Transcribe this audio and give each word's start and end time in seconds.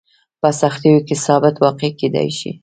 په 0.41 0.49
سختیو 0.61 0.97
کې 1.07 1.15
ثابت 1.25 1.55
واقع 1.63 1.89
کېدای 1.99 2.29
شي. 2.37 2.51